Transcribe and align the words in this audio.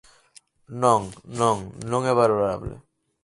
Non, 0.83 1.01
non, 1.39 1.57
non 1.91 2.01
é 2.11 2.13
valorable. 2.21 2.73